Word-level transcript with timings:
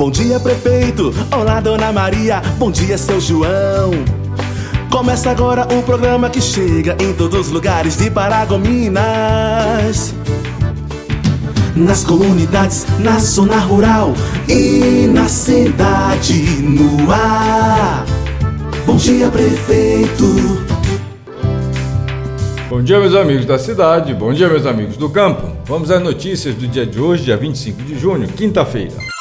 Bom 0.00 0.10
dia, 0.10 0.40
prefeito. 0.40 1.12
Olá, 1.30 1.60
dona 1.60 1.92
Maria. 1.92 2.40
Bom 2.56 2.70
dia, 2.70 2.96
seu 2.96 3.20
João. 3.20 3.90
Começa 4.90 5.30
agora 5.30 5.68
o 5.74 5.82
programa 5.82 6.30
que 6.30 6.40
chega 6.40 6.96
em 6.98 7.12
todos 7.12 7.38
os 7.38 7.52
lugares 7.52 7.98
de 7.98 8.10
Paragominas. 8.10 10.14
Nas 11.76 12.02
comunidades, 12.02 12.86
na 12.98 13.18
zona 13.18 13.58
rural 13.58 14.14
e 14.48 15.06
na 15.06 15.28
cidade, 15.28 16.62
no 16.62 17.12
ar. 17.12 18.06
Bom 18.86 18.96
dia, 18.96 19.28
prefeito. 19.28 20.64
Bom 22.70 22.82
dia, 22.82 22.98
meus 22.98 23.14
amigos 23.14 23.44
da 23.44 23.58
cidade, 23.58 24.14
bom 24.14 24.32
dia, 24.32 24.48
meus 24.48 24.64
amigos 24.64 24.96
do 24.96 25.10
campo. 25.10 25.46
Vamos 25.66 25.90
às 25.90 26.02
notícias 26.02 26.54
do 26.54 26.66
dia 26.66 26.86
de 26.86 26.98
hoje, 26.98 27.24
dia 27.24 27.36
25 27.36 27.82
de 27.82 27.98
junho, 27.98 28.26
quinta-feira. 28.28 29.19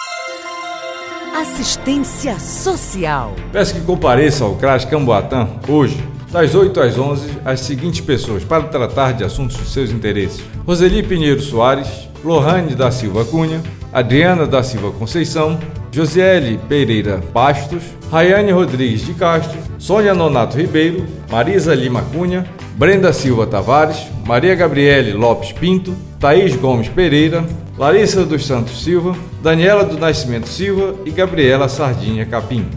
Assistência 1.40 2.38
Social. 2.38 3.34
Peço 3.54 3.74
que 3.74 3.80
compareça 3.80 4.44
ao 4.44 4.56
CRAS 4.56 4.84
Camboatã 4.84 5.48
hoje, 5.70 5.98
das 6.30 6.54
8 6.54 6.82
às 6.82 6.98
11, 7.00 7.30
as 7.46 7.62
seguintes 7.62 8.02
pessoas 8.02 8.44
para 8.44 8.64
tratar 8.64 9.14
de 9.14 9.24
assuntos 9.24 9.56
de 9.56 9.64
seus 9.70 9.90
interesses: 9.90 10.44
Roseli 10.68 11.02
Pinheiro 11.02 11.40
Soares, 11.40 11.88
Lohane 12.26 12.76
da 12.76 12.92
Silva 12.92 13.24
Cunha, 13.24 13.64
Adriana 13.94 14.46
da 14.46 14.62
Silva 14.62 14.92
Conceição, 14.92 15.58
Josiele 15.94 16.60
Pereira 16.68 17.24
Bastos, 17.34 17.84
Rayane 18.12 18.52
Rodrigues 18.52 19.06
de 19.06 19.14
Castro, 19.14 19.58
Sônia 19.78 20.14
Nonato 20.14 20.58
Ribeiro, 20.58 21.08
Marisa 21.32 21.74
Lima 21.74 22.02
Cunha, 22.02 22.46
Brenda 22.76 23.14
Silva 23.14 23.48
Tavares, 23.48 24.08
Maria 24.26 24.56
Gabriele 24.56 25.14
Lopes 25.14 25.54
Pinto, 25.54 25.96
Thaís 26.20 26.54
Gomes 26.58 26.90
Pereira, 26.90 27.46
Larissa 27.78 28.26
dos 28.26 28.46
Santos 28.46 28.84
Silva, 28.84 29.16
Daniela 29.42 29.86
do 29.86 29.98
Nascimento 29.98 30.48
Silva 30.48 30.96
e 31.06 31.12
Gabriela 31.12 31.70
Sardinha 31.70 32.26
Capim. 32.26 32.68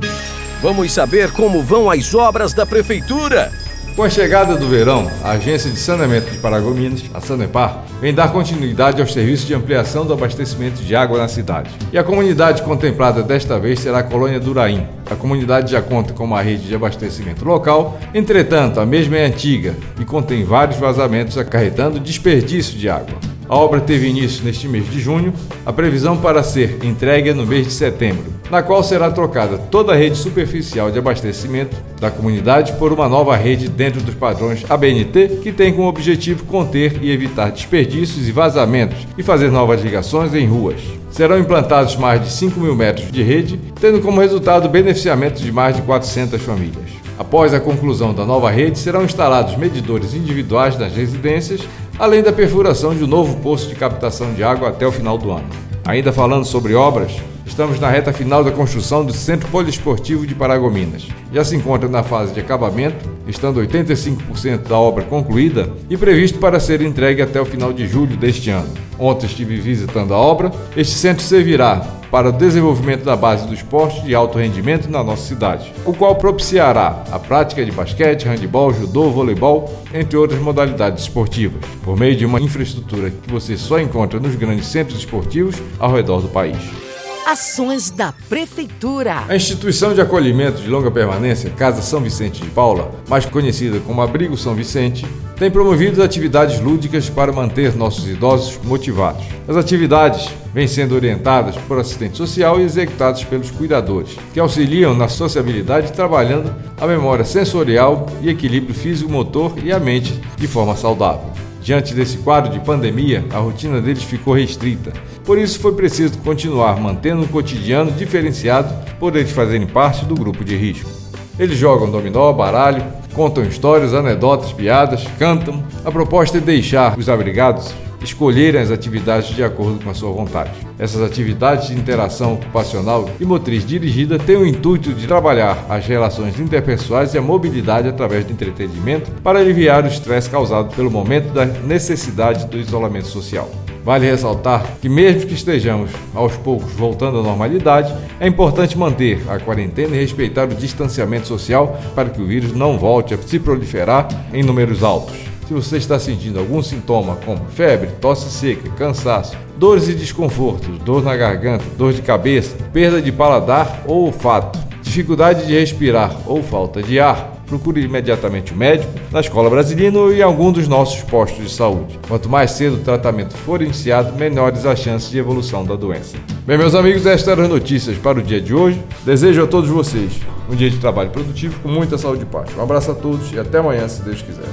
Vamos 0.62 0.92
saber 0.92 1.32
como 1.32 1.60
vão 1.60 1.90
as 1.90 2.14
obras 2.14 2.54
da 2.54 2.64
prefeitura. 2.64 3.50
Com 3.96 4.04
a 4.04 4.08
chegada 4.08 4.56
do 4.56 4.68
verão, 4.68 5.10
a 5.22 5.32
Agência 5.32 5.68
de 5.70 5.76
Saneamento 5.76 6.30
de 6.30 6.38
Paragominas, 6.38 7.02
a 7.12 7.20
Sanepar, 7.20 7.84
vem 8.00 8.14
dar 8.14 8.32
continuidade 8.32 9.02
aos 9.02 9.12
serviços 9.12 9.46
de 9.46 9.54
ampliação 9.54 10.06
do 10.06 10.14
abastecimento 10.14 10.82
de 10.82 10.96
água 10.96 11.18
na 11.18 11.28
cidade. 11.28 11.68
E 11.92 11.98
a 11.98 12.04
comunidade 12.04 12.62
contemplada 12.62 13.22
desta 13.22 13.58
vez 13.58 13.80
será 13.80 13.98
a 13.98 14.02
colônia 14.02 14.40
Duraim. 14.40 14.86
A 15.10 15.14
comunidade 15.14 15.72
já 15.72 15.82
conta 15.82 16.14
com 16.14 16.24
uma 16.24 16.40
rede 16.40 16.68
de 16.68 16.74
abastecimento 16.74 17.44
local, 17.44 17.98
entretanto, 18.14 18.80
a 18.80 18.86
mesma 18.86 19.18
é 19.18 19.26
antiga 19.26 19.76
e 20.00 20.06
contém 20.06 20.42
vários 20.42 20.78
vazamentos 20.78 21.36
acarretando 21.36 22.00
desperdício 22.00 22.78
de 22.78 22.88
água. 22.88 23.31
A 23.48 23.56
obra 23.56 23.80
teve 23.80 24.08
início 24.08 24.44
neste 24.44 24.68
mês 24.68 24.90
de 24.90 25.00
junho, 25.00 25.32
a 25.66 25.72
previsão 25.72 26.16
para 26.16 26.42
ser 26.42 26.78
entregue 26.84 27.32
no 27.34 27.46
mês 27.46 27.66
de 27.66 27.72
setembro, 27.72 28.24
na 28.50 28.62
qual 28.62 28.82
será 28.82 29.10
trocada 29.10 29.58
toda 29.58 29.92
a 29.92 29.96
rede 29.96 30.16
superficial 30.16 30.90
de 30.90 30.98
abastecimento 30.98 31.76
da 32.00 32.10
comunidade 32.10 32.72
por 32.74 32.92
uma 32.92 33.08
nova 33.08 33.36
rede 33.36 33.68
dentro 33.68 34.00
dos 34.00 34.14
padrões 34.14 34.64
ABNT, 34.68 35.40
que 35.42 35.52
tem 35.52 35.72
como 35.72 35.88
objetivo 35.88 36.44
conter 36.44 36.98
e 37.02 37.10
evitar 37.10 37.50
desperdícios 37.50 38.28
e 38.28 38.32
vazamentos 38.32 39.06
e 39.18 39.22
fazer 39.22 39.50
novas 39.50 39.82
ligações 39.82 40.34
em 40.34 40.46
ruas. 40.46 40.80
Serão 41.10 41.38
implantados 41.38 41.94
mais 41.96 42.22
de 42.22 42.30
5 42.30 42.58
mil 42.58 42.74
metros 42.74 43.12
de 43.12 43.22
rede, 43.22 43.60
tendo 43.80 44.00
como 44.00 44.20
resultado 44.20 44.66
o 44.66 44.70
beneficiamento 44.70 45.42
de 45.42 45.52
mais 45.52 45.76
de 45.76 45.82
400 45.82 46.40
famílias. 46.40 47.01
Após 47.22 47.54
a 47.54 47.60
conclusão 47.60 48.12
da 48.12 48.26
nova 48.26 48.50
rede, 48.50 48.80
serão 48.80 49.04
instalados 49.04 49.56
medidores 49.56 50.12
individuais 50.12 50.76
nas 50.76 50.92
residências 50.92 51.60
além 51.96 52.20
da 52.20 52.32
perfuração 52.32 52.96
de 52.96 53.04
um 53.04 53.06
novo 53.06 53.36
poço 53.36 53.68
de 53.68 53.76
captação 53.76 54.34
de 54.34 54.42
água 54.42 54.70
até 54.70 54.84
o 54.84 54.90
final 54.90 55.16
do 55.16 55.30
ano. 55.30 55.48
Ainda 55.84 56.12
falando 56.12 56.44
sobre 56.44 56.74
obras, 56.74 57.12
estamos 57.46 57.78
na 57.78 57.88
reta 57.88 58.12
final 58.12 58.42
da 58.42 58.50
construção 58.50 59.04
do 59.04 59.12
Centro 59.12 59.48
Poliesportivo 59.50 60.26
de 60.26 60.34
Paragominas. 60.34 61.06
Já 61.32 61.44
se 61.44 61.54
encontra 61.54 61.88
na 61.88 62.02
fase 62.02 62.34
de 62.34 62.40
acabamento, 62.40 63.08
estando 63.28 63.60
85% 63.60 64.66
da 64.66 64.76
obra 64.76 65.04
concluída 65.04 65.70
e 65.88 65.96
previsto 65.96 66.40
para 66.40 66.58
ser 66.58 66.82
entregue 66.82 67.22
até 67.22 67.40
o 67.40 67.46
final 67.46 67.72
de 67.72 67.86
julho 67.86 68.16
deste 68.16 68.50
ano. 68.50 68.68
Ontem 68.98 69.26
estive 69.26 69.60
visitando 69.60 70.12
a 70.12 70.18
obra. 70.18 70.50
Este 70.76 70.94
centro 70.96 71.22
servirá 71.22 72.01
para 72.12 72.28
o 72.28 72.32
desenvolvimento 72.32 73.04
da 73.04 73.16
base 73.16 73.46
do 73.48 73.54
esporte 73.54 74.02
de 74.02 74.14
alto 74.14 74.36
rendimento 74.36 74.86
na 74.86 75.02
nossa 75.02 75.26
cidade, 75.26 75.72
o 75.86 75.94
qual 75.94 76.14
propiciará 76.14 77.02
a 77.10 77.18
prática 77.18 77.64
de 77.64 77.72
basquete, 77.72 78.28
handebol, 78.28 78.70
judô, 78.70 79.10
voleibol, 79.10 79.82
entre 79.94 80.18
outras 80.18 80.38
modalidades 80.38 81.04
esportivas, 81.04 81.64
por 81.82 81.98
meio 81.98 82.14
de 82.14 82.26
uma 82.26 82.38
infraestrutura 82.38 83.08
que 83.10 83.32
você 83.32 83.56
só 83.56 83.80
encontra 83.80 84.20
nos 84.20 84.34
grandes 84.34 84.66
centros 84.66 84.98
esportivos 84.98 85.56
ao 85.78 85.90
redor 85.90 86.20
do 86.20 86.28
país. 86.28 86.91
Ações 87.26 87.88
da 87.90 88.12
Prefeitura. 88.28 89.24
A 89.28 89.36
instituição 89.36 89.94
de 89.94 90.00
acolhimento 90.00 90.60
de 90.60 90.68
longa 90.68 90.90
permanência 90.90 91.50
Casa 91.50 91.80
São 91.80 92.00
Vicente 92.00 92.42
de 92.42 92.50
Paula, 92.50 92.90
mais 93.08 93.24
conhecida 93.24 93.78
como 93.78 94.02
Abrigo 94.02 94.36
São 94.36 94.56
Vicente, 94.56 95.06
tem 95.36 95.48
promovido 95.48 96.02
atividades 96.02 96.60
lúdicas 96.60 97.08
para 97.08 97.32
manter 97.32 97.76
nossos 97.76 98.08
idosos 98.08 98.58
motivados. 98.64 99.24
As 99.46 99.56
atividades 99.56 100.30
vêm 100.52 100.66
sendo 100.66 100.96
orientadas 100.96 101.56
por 101.68 101.78
assistente 101.78 102.16
social 102.16 102.60
e 102.60 102.64
executadas 102.64 103.22
pelos 103.24 103.52
cuidadores, 103.52 104.16
que 104.34 104.40
auxiliam 104.40 104.92
na 104.92 105.08
sociabilidade 105.08 105.92
trabalhando 105.92 106.52
a 106.78 106.86
memória 106.88 107.24
sensorial 107.24 108.06
e 108.20 108.28
equilíbrio 108.28 108.74
físico-motor 108.74 109.54
e 109.62 109.72
a 109.72 109.78
mente 109.78 110.12
de 110.36 110.48
forma 110.48 110.76
saudável. 110.76 111.30
Diante 111.62 111.94
desse 111.94 112.18
quadro 112.18 112.52
de 112.52 112.58
pandemia, 112.58 113.24
a 113.32 113.38
rotina 113.38 113.80
deles 113.80 114.02
ficou 114.02 114.34
restrita. 114.34 114.92
Por 115.24 115.38
isso 115.38 115.60
foi 115.60 115.72
preciso 115.72 116.18
continuar 116.18 116.80
mantendo 116.80 117.22
um 117.22 117.28
cotidiano 117.28 117.92
diferenciado 117.92 118.74
por 118.98 119.14
eles 119.14 119.30
fazerem 119.30 119.66
parte 119.66 120.04
do 120.04 120.14
grupo 120.14 120.44
de 120.44 120.56
risco. 120.56 120.90
Eles 121.38 121.56
jogam 121.56 121.90
dominó, 121.90 122.32
baralho, 122.32 122.84
contam 123.14 123.44
histórias, 123.44 123.94
anedotas, 123.94 124.52
piadas, 124.52 125.06
cantam. 125.18 125.62
A 125.84 125.90
proposta 125.90 126.38
é 126.38 126.40
deixar 126.40 126.98
os 126.98 127.08
abrigados 127.08 127.72
escolherem 128.04 128.60
as 128.60 128.70
atividades 128.70 129.34
de 129.34 129.44
acordo 129.44 129.82
com 129.82 129.90
a 129.90 129.94
sua 129.94 130.10
vontade. 130.10 130.50
Essas 130.78 131.02
atividades 131.02 131.68
de 131.68 131.74
interação 131.74 132.34
ocupacional 132.34 133.08
e 133.20 133.24
motriz 133.24 133.64
dirigida 133.64 134.18
têm 134.18 134.36
o 134.36 134.46
intuito 134.46 134.92
de 134.92 135.06
trabalhar 135.06 135.64
as 135.68 135.86
relações 135.86 136.38
interpessoais 136.40 137.14
e 137.14 137.18
a 137.18 137.22
mobilidade 137.22 137.88
através 137.88 138.24
do 138.24 138.32
entretenimento 138.32 139.10
para 139.22 139.38
aliviar 139.38 139.84
o 139.84 139.88
estresse 139.88 140.28
causado 140.28 140.74
pelo 140.74 140.90
momento 140.90 141.32
da 141.32 141.44
necessidade 141.44 142.46
do 142.46 142.58
isolamento 142.58 143.06
social. 143.06 143.48
Vale 143.84 144.08
ressaltar 144.08 144.76
que, 144.80 144.88
mesmo 144.88 145.26
que 145.26 145.34
estejamos 145.34 145.90
aos 146.14 146.36
poucos 146.36 146.72
voltando 146.72 147.18
à 147.18 147.22
normalidade, 147.22 147.92
é 148.20 148.28
importante 148.28 148.78
manter 148.78 149.20
a 149.28 149.40
quarentena 149.40 149.96
e 149.96 150.00
respeitar 150.00 150.44
o 150.44 150.54
distanciamento 150.54 151.26
social 151.26 151.80
para 151.94 152.08
que 152.08 152.22
o 152.22 152.26
vírus 152.26 152.52
não 152.52 152.78
volte 152.78 153.12
a 153.12 153.18
se 153.18 153.40
proliferar 153.40 154.08
em 154.32 154.42
números 154.42 154.84
altos. 154.84 155.16
Se 155.48 155.52
você 155.52 155.76
está 155.76 155.98
sentindo 155.98 156.38
algum 156.38 156.62
sintoma 156.62 157.16
como 157.26 157.44
febre, 157.46 157.90
tosse 158.00 158.30
seca, 158.30 158.70
cansaço, 158.70 159.36
dores 159.58 159.88
e 159.88 159.94
desconfortos, 159.94 160.78
dor 160.78 161.02
na 161.02 161.16
garganta, 161.16 161.64
dor 161.76 161.92
de 161.92 162.02
cabeça, 162.02 162.56
perda 162.72 163.02
de 163.02 163.10
paladar 163.10 163.82
ou 163.86 164.06
olfato, 164.06 164.58
dificuldade 164.80 165.46
de 165.46 165.58
respirar 165.58 166.16
ou 166.26 166.42
falta 166.42 166.80
de 166.80 167.00
ar, 167.00 167.41
procure 167.46 167.82
imediatamente 167.82 168.52
o 168.52 168.56
médico 168.56 168.92
na 169.10 169.20
escola 169.20 169.50
brasileira 169.50 169.98
ou 169.98 170.12
em 170.12 170.22
algum 170.22 170.50
dos 170.50 170.68
nossos 170.68 171.02
postos 171.02 171.44
de 171.44 171.52
saúde. 171.52 171.98
Quanto 172.08 172.28
mais 172.28 172.52
cedo 172.52 172.76
o 172.76 172.80
tratamento 172.80 173.36
for 173.36 173.60
iniciado, 173.62 174.12
menores 174.14 174.64
as 174.64 174.78
chances 174.78 175.10
de 175.10 175.18
evolução 175.18 175.64
da 175.64 175.74
doença. 175.74 176.16
Bem, 176.46 176.58
meus 176.58 176.74
amigos, 176.74 177.06
estas 177.06 177.28
eram 177.28 177.44
as 177.44 177.48
notícias 177.50 177.96
para 177.98 178.18
o 178.18 178.22
dia 178.22 178.40
de 178.40 178.54
hoje. 178.54 178.82
Desejo 179.04 179.44
a 179.44 179.46
todos 179.46 179.68
vocês 179.68 180.12
um 180.50 180.54
dia 180.54 180.70
de 180.70 180.78
trabalho 180.78 181.10
produtivo 181.10 181.58
com 181.60 181.68
muita 181.68 181.96
saúde 181.96 182.22
e 182.22 182.26
paz. 182.26 182.50
Um 182.56 182.62
abraço 182.62 182.90
a 182.90 182.94
todos 182.94 183.32
e 183.32 183.38
até 183.38 183.58
amanhã, 183.58 183.88
se 183.88 184.02
Deus 184.02 184.22
quiser. 184.22 184.44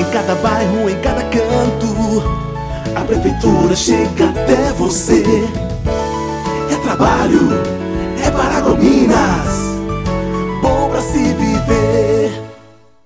Em 0.00 0.04
cada 0.12 0.34
bairro, 0.36 0.88
em 0.88 1.00
cada 1.00 1.22
canto, 1.24 1.92
a 2.94 3.04
prefeitura 3.04 3.74
chega 3.74 4.30
até 4.30 4.72
você. 4.72 5.22
É 6.70 6.76
trabalho, 6.76 7.50
é 8.24 8.30
Paragominas. 8.30 9.71